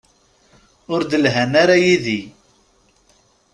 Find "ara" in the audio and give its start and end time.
1.63-1.75